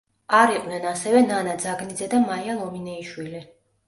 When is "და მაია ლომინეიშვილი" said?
2.13-3.43